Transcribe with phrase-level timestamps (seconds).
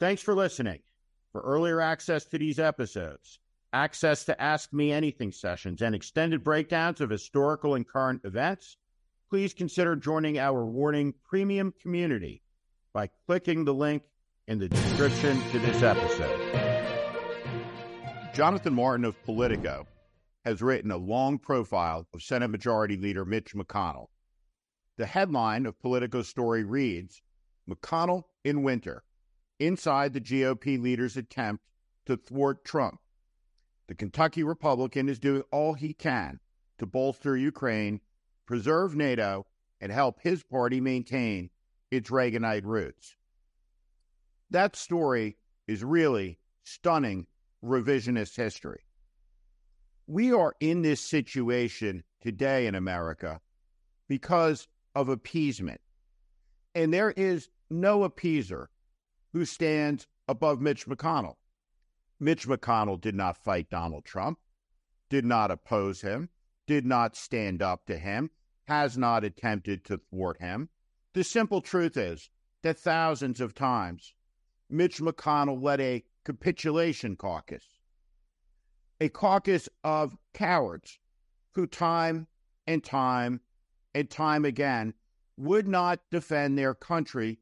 [0.00, 0.80] Thanks for listening.
[1.30, 3.38] For earlier access to these episodes,
[3.74, 8.78] access to Ask Me Anything sessions, and extended breakdowns of historical and current events,
[9.28, 12.40] please consider joining our Warning Premium community
[12.94, 14.02] by clicking the link
[14.48, 16.40] in the description to this episode.
[18.32, 19.86] Jonathan Martin of Politico
[20.46, 24.06] has written a long profile of Senate Majority Leader Mitch McConnell.
[24.96, 27.20] The headline of Politico's story reads
[27.68, 29.04] McConnell in winter,
[29.60, 31.64] inside the GOP leader's attempt
[32.06, 32.98] to thwart Trump.
[33.86, 36.40] The Kentucky Republican is doing all he can
[36.78, 38.00] to bolster Ukraine,
[38.46, 39.46] preserve NATO,
[39.80, 41.50] and help his party maintain
[41.90, 43.16] its Reaganite roots.
[44.50, 45.36] That story
[45.68, 47.26] is really stunning
[47.64, 48.80] revisionist history.
[50.06, 53.40] We are in this situation today in America
[54.08, 55.80] because of appeasement.
[56.74, 58.66] And there is no appeaser
[59.32, 61.36] who stands above Mitch McConnell.
[62.18, 64.38] Mitch McConnell did not fight Donald Trump,
[65.08, 66.28] did not oppose him,
[66.66, 68.30] did not stand up to him,
[68.68, 70.68] has not attempted to thwart him.
[71.14, 72.30] The simple truth is
[72.62, 74.14] that thousands of times
[74.68, 77.64] Mitch McConnell led a capitulation caucus,
[79.00, 80.98] a caucus of cowards
[81.54, 82.28] who time
[82.66, 83.40] and time
[83.94, 84.94] and time again
[85.36, 87.40] would not defend their country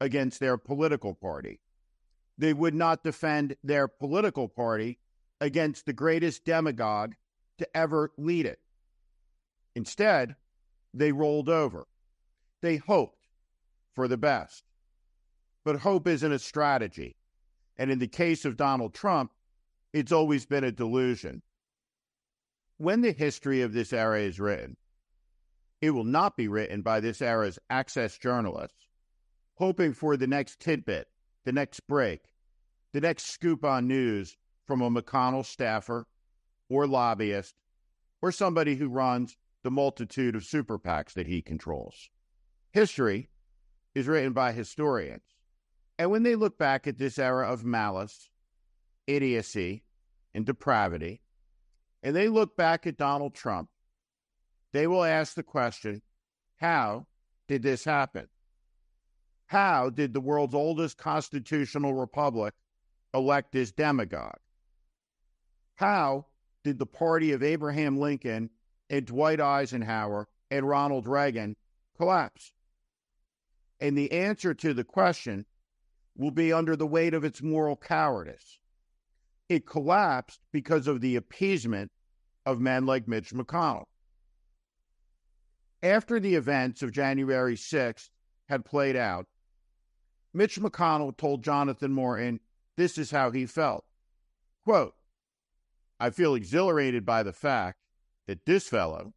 [0.00, 1.60] against their political party.
[2.36, 4.98] They would not defend their political party
[5.40, 7.14] against the greatest demagogue
[7.58, 8.60] to ever lead it.
[9.74, 10.36] Instead,
[10.94, 11.86] they rolled over.
[12.62, 13.28] They hoped
[13.94, 14.64] for the best.
[15.64, 17.16] But hope isn't a strategy.
[17.76, 19.32] And in the case of Donald Trump,
[19.92, 21.42] it's always been a delusion.
[22.76, 24.76] When the history of this era is written,
[25.80, 28.87] it will not be written by this era's access journalists,
[29.58, 31.08] hoping for the next tidbit,
[31.44, 32.20] the next break,
[32.92, 36.06] the next scoop on news from a McConnell staffer
[36.68, 37.56] or lobbyist
[38.22, 42.08] or somebody who runs the multitude of super PACs that he controls.
[42.72, 43.28] History
[43.96, 45.22] is written by historians.
[45.98, 48.30] And when they look back at this era of malice,
[49.08, 49.82] idiocy,
[50.34, 51.20] and depravity,
[52.04, 53.68] and they look back at Donald Trump,
[54.72, 56.00] they will ask the question
[56.58, 57.06] how
[57.48, 58.28] did this happen?
[59.48, 62.52] How did the world's oldest constitutional republic
[63.14, 64.40] elect this demagogue?
[65.76, 66.26] How
[66.64, 68.50] did the party of Abraham Lincoln
[68.90, 71.56] and Dwight Eisenhower and Ronald Reagan
[71.96, 72.52] collapse?
[73.80, 75.46] And the answer to the question
[76.14, 78.58] will be under the weight of its moral cowardice.
[79.48, 81.90] It collapsed because of the appeasement
[82.44, 83.86] of men like Mitch McConnell.
[85.82, 88.10] After the events of January 6th
[88.50, 89.26] had played out,
[90.38, 92.38] Mitch McConnell told Jonathan Martin
[92.76, 93.84] this is how he felt.
[94.64, 94.94] Quote,
[95.98, 97.80] I feel exhilarated by the fact
[98.28, 99.14] that this fellow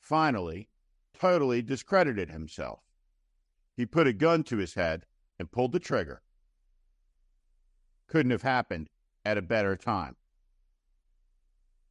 [0.00, 0.70] finally
[1.12, 2.80] totally discredited himself.
[3.76, 5.04] He put a gun to his head
[5.38, 6.22] and pulled the trigger
[8.06, 8.88] couldn't have happened
[9.22, 10.16] at a better time.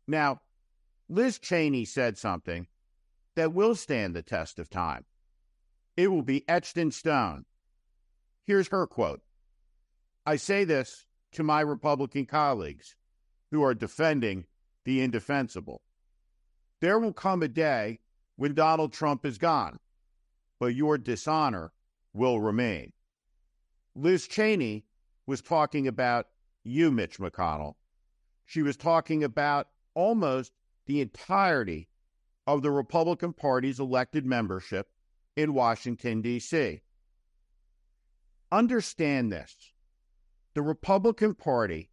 [0.07, 0.41] Now,
[1.07, 2.65] Liz Cheney said something
[3.35, 5.05] that will stand the test of time.
[5.95, 7.45] It will be etched in stone.
[8.45, 9.21] Here's her quote
[10.25, 12.95] I say this to my Republican colleagues
[13.51, 14.45] who are defending
[14.83, 15.81] the indefensible.
[16.81, 17.99] There will come a day
[18.35, 19.79] when Donald Trump is gone,
[20.59, 21.71] but your dishonor
[22.13, 22.91] will remain.
[23.95, 24.85] Liz Cheney
[25.25, 26.27] was talking about
[26.63, 27.75] you, Mitch McConnell.
[28.45, 30.51] She was talking about almost
[30.85, 31.87] the entirety
[32.45, 34.89] of the Republican Party's elected membership
[35.35, 36.81] in Washington, D.C.
[38.53, 39.73] Understand this.
[40.53, 41.89] The Republican Party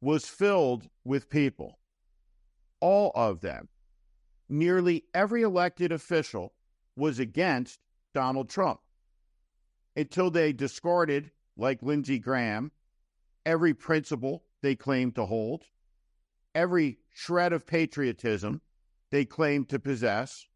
[0.00, 1.80] was filled with people,
[2.80, 3.68] all of them.
[4.48, 6.54] Nearly every elected official
[6.96, 7.80] was against
[8.14, 8.80] Donald Trump.
[9.96, 12.72] Until they discarded like Lindsey Graham,
[13.44, 15.64] every principle they claimed to hold,
[16.54, 18.62] every shred of patriotism
[19.10, 20.46] they claimed to possess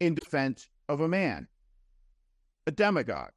[0.00, 1.46] in defense of a man,
[2.66, 3.32] a demagogue,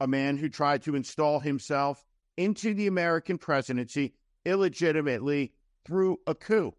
[0.00, 2.04] a man who tried to install himself
[2.36, 4.14] into the American presidency
[4.44, 5.52] illegitimately
[5.84, 6.74] through a coup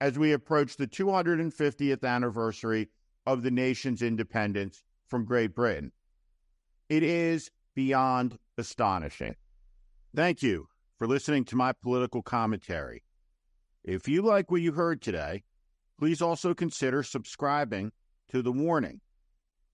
[0.00, 2.88] as we approach the 250th anniversary
[3.26, 5.92] of the nation's independence from Great Britain.
[6.88, 9.36] It is beyond astonishing.
[10.14, 10.68] Thank you
[10.98, 13.02] for listening to my political commentary.
[13.84, 15.44] If you like what you heard today,
[15.98, 17.92] please also consider subscribing
[18.30, 19.00] to The Warning,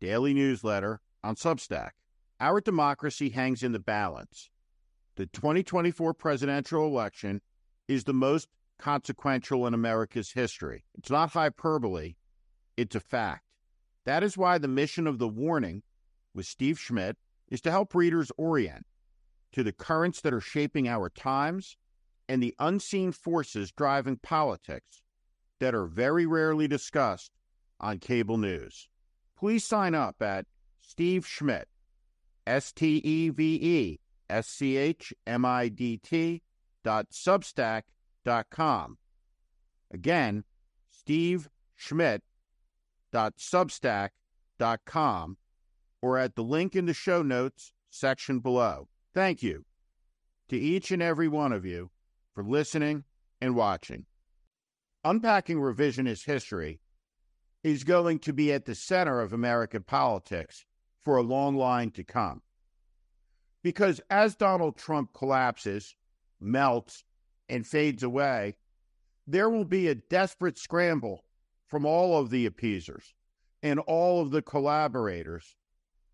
[0.00, 1.90] daily newsletter on Substack.
[2.40, 4.50] Our democracy hangs in the balance
[5.16, 7.40] the 2024 presidential election
[7.88, 8.48] is the most
[8.78, 10.84] consequential in America's history.
[10.98, 12.16] It's not hyperbole,
[12.76, 13.42] it's a fact.
[14.04, 15.82] That is why the mission of The Warning
[16.34, 17.16] with Steve Schmidt
[17.48, 18.86] is to help readers orient
[19.52, 21.76] to the currents that are shaping our times
[22.28, 25.02] and the unseen forces driving politics
[25.60, 27.32] that are very rarely discussed
[27.80, 28.88] on cable news.
[29.38, 30.44] Please sign up at
[30.82, 31.68] Steve Schmidt,
[32.46, 34.00] S T E V E
[34.30, 36.42] S C H M I D T
[36.84, 37.82] dot substack
[38.24, 38.98] dot com.
[39.92, 40.44] Again,
[40.90, 42.22] Steve Schmidt
[43.12, 44.10] dot substack
[44.58, 45.36] dot com
[46.02, 48.88] or at the link in the show notes section below.
[49.14, 49.64] Thank you
[50.48, 51.90] to each and every one of you
[52.34, 53.04] for listening
[53.40, 54.06] and watching.
[55.04, 56.80] Unpacking revisionist history
[57.62, 60.64] is going to be at the center of American politics
[61.06, 62.42] for a long line to come.
[63.62, 65.94] Because as Donald Trump collapses,
[66.40, 67.04] melts,
[67.48, 68.56] and fades away,
[69.24, 71.22] there will be a desperate scramble
[71.68, 73.14] from all of the appeasers
[73.62, 75.54] and all of the collaborators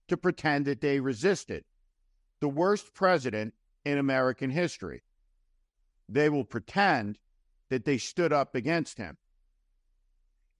[0.08, 1.64] to pretend that they resisted
[2.40, 3.54] the worst president
[3.86, 5.02] in American history.
[6.06, 7.18] They will pretend
[7.70, 9.16] that they stood up against him.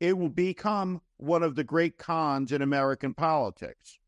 [0.00, 3.99] It will become one of the great cons in American politics.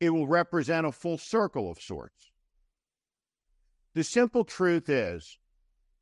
[0.00, 2.32] It will represent a full circle of sorts.
[3.94, 5.38] The simple truth is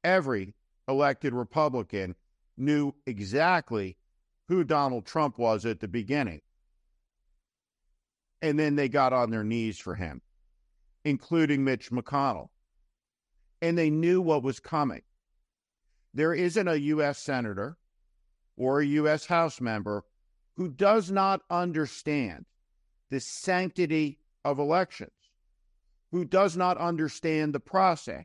[0.04, 0.54] every
[0.86, 2.14] elected Republican
[2.56, 3.96] knew exactly
[4.46, 6.40] who Donald Trump was at the beginning.
[8.40, 10.22] And then they got on their knees for him,
[11.04, 12.50] including Mitch McConnell
[13.60, 15.02] and they knew what was coming.
[16.14, 17.18] There isn't a U.S.
[17.18, 17.76] Senator
[18.56, 19.26] or a U.S.
[19.26, 20.04] House member
[20.56, 22.46] who does not understand
[23.10, 25.10] the sanctity of elections,
[26.10, 28.24] who does not understand the process,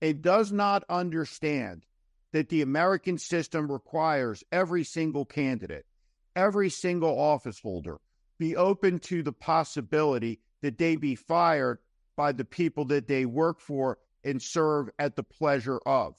[0.00, 1.84] and does not understand
[2.32, 5.86] that the American system requires every single candidate,
[6.34, 7.98] every single office holder
[8.38, 11.78] be open to the possibility that they be fired
[12.16, 16.16] by the people that they work for and serve at the pleasure of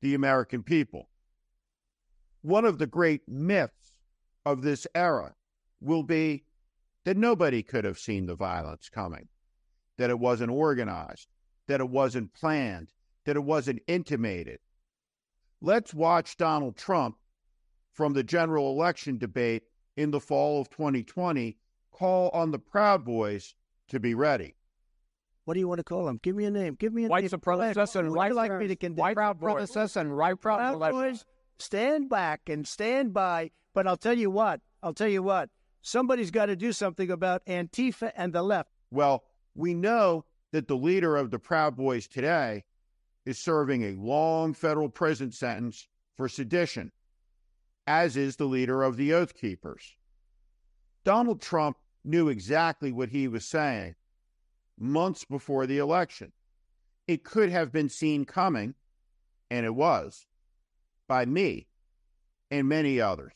[0.00, 1.08] the American people.
[2.42, 3.92] One of the great myths
[4.46, 5.34] of this era
[5.80, 6.44] will be
[7.10, 9.26] that nobody could have seen the violence coming,
[9.98, 11.26] that it wasn't organized,
[11.66, 12.92] that it wasn't planned,
[13.24, 14.60] that it wasn't intimated.
[15.60, 17.16] Let's watch Donald Trump
[17.92, 19.64] from the general election debate
[19.96, 21.56] in the fall of 2020
[21.90, 23.56] call on the Proud Boys
[23.88, 24.54] to be ready.
[25.46, 26.20] What do you want to call them?
[26.22, 26.76] Give me a name.
[26.78, 27.30] Give me a white name.
[27.30, 29.68] supremacists and Would right like me to condemn white Proud Boys?
[29.68, 31.24] supremacists and right proud, Proud Boys,
[31.58, 33.50] stand back and stand by.
[33.74, 34.60] But I'll tell you what.
[34.80, 35.50] I'll tell you what.
[35.82, 38.70] Somebody's got to do something about Antifa and the left.
[38.90, 39.24] Well,
[39.54, 42.64] we know that the leader of the Proud Boys today
[43.24, 46.92] is serving a long federal prison sentence for sedition,
[47.86, 49.96] as is the leader of the Oath Keepers.
[51.04, 53.94] Donald Trump knew exactly what he was saying
[54.78, 56.32] months before the election.
[57.06, 58.74] It could have been seen coming,
[59.50, 60.26] and it was,
[61.08, 61.66] by me
[62.50, 63.32] and many others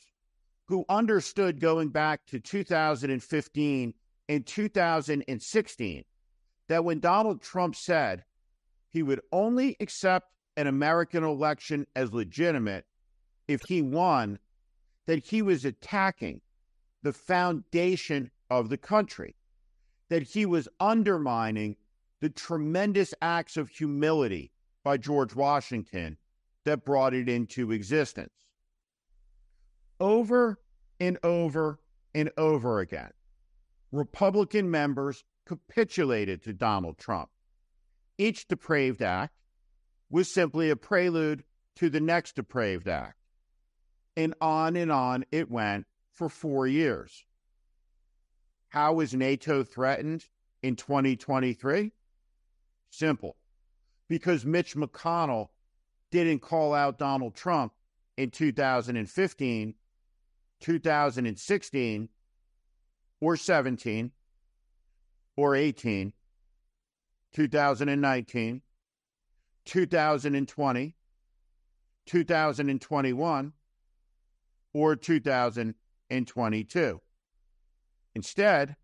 [0.67, 3.95] who understood going back to 2015
[4.29, 6.05] and 2016
[6.69, 8.25] that when Donald Trump said
[8.89, 12.87] he would only accept an American election as legitimate
[13.49, 14.39] if he won,
[15.07, 16.41] that he was attacking
[17.03, 19.37] the foundation of the country
[20.09, 21.77] that he was undermining
[22.21, 26.17] the tremendous acts of humility by George Washington
[26.65, 28.33] that brought it into existence.
[30.01, 30.59] Over
[31.01, 31.79] and over
[32.15, 33.11] and over again,
[33.93, 37.31] Republican members capitulated to Donald Trump.
[38.19, 39.35] Each depraved act
[40.11, 41.45] was simply a prelude
[41.77, 43.19] to the next depraved act.
[44.17, 47.25] And on and on it went for four years.
[48.69, 50.27] How is NATO threatened
[50.63, 51.93] in 2023?
[52.91, 53.37] Simple.
[54.09, 55.49] Because Mitch McConnell
[56.11, 57.73] didn't call out Donald Trump
[58.17, 59.75] in 2015,
[60.61, 62.09] 2016,
[63.21, 64.13] or 17,
[65.37, 66.13] or 18,
[67.33, 68.63] 2019,
[69.65, 70.97] 2020,
[72.07, 73.53] 2021,
[74.73, 77.01] or 2022.
[78.15, 78.77] Instead,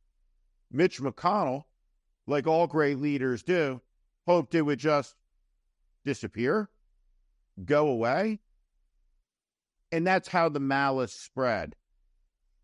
[0.70, 1.64] Mitch McConnell,
[2.26, 3.80] like all great leaders do,
[4.26, 5.16] hoped it would just
[6.04, 6.68] disappear,
[7.64, 8.40] go away.
[9.92, 11.74] And that's how the malice spread.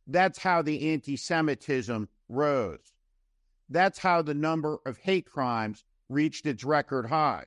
[0.07, 2.93] That's how the anti Semitism rose.
[3.69, 7.47] That's how the number of hate crimes reached its record highs.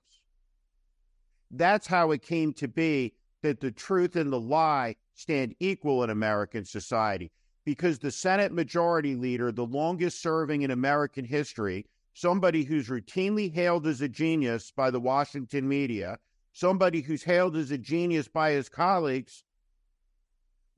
[1.51, 6.09] That's how it came to be that the truth and the lie stand equal in
[6.09, 7.31] American society
[7.65, 13.88] because the Senate Majority Leader, the longest serving in American history, somebody who's routinely hailed
[13.88, 16.19] as a genius by the Washington media,
[16.51, 19.43] somebody who's hailed as a genius by his colleagues,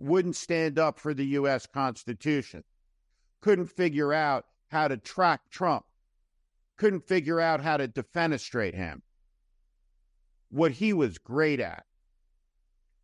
[0.02, 1.68] wouldn't stand up for the U.S.
[1.68, 2.64] Constitution,
[3.42, 5.86] couldn't figure out how to track Trump,
[6.78, 9.04] couldn't figure out how to defenestrate him.
[10.50, 11.86] What he was great at,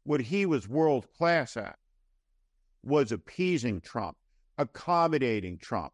[0.04, 1.78] what he was world class at,
[2.84, 4.18] was appeasing Trump,
[4.58, 5.94] accommodating Trump.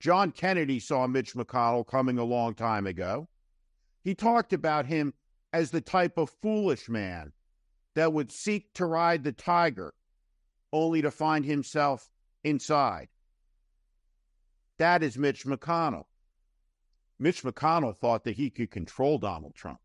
[0.00, 3.28] John Kennedy saw Mitch McConnell coming a long time ago.
[4.02, 5.12] He talked about him
[5.52, 7.32] as the type of foolish man
[7.96, 9.94] that would seek to ride the tiger
[10.70, 12.10] only to find himself
[12.44, 13.08] inside.
[14.78, 16.04] That is Mitch McConnell.
[17.18, 19.80] Mitch McConnell thought that he could control Donald Trump,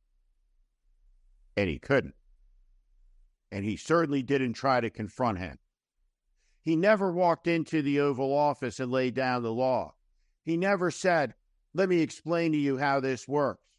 [1.56, 2.15] and he couldn't.
[3.50, 5.58] And he certainly didn't try to confront him.
[6.62, 9.94] He never walked into the Oval Office and laid down the law.
[10.44, 11.34] He never said,
[11.74, 13.71] Let me explain to you how this works.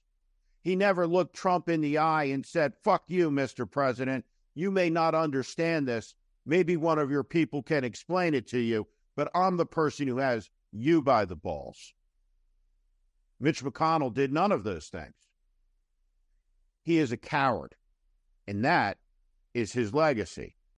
[0.63, 3.69] He never looked Trump in the eye and said, Fuck you, Mr.
[3.69, 4.25] President.
[4.55, 6.15] You may not understand this.
[6.47, 10.19] Maybe one of your people can explain it to you, but I'm the person who
[10.19, 11.95] has you by the balls.
[13.41, 15.15] Mitch McConnell did none of those things.
[16.83, 17.75] He is a coward,
[18.47, 18.99] and that
[19.55, 20.57] is his legacy.